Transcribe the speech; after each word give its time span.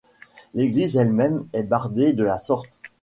L'église 0.55 0.97
elle-même 0.97 1.45
est 1.53 1.61
bardée 1.61 2.13
de 2.13 2.23
la 2.23 2.39
sorte. 2.39 2.71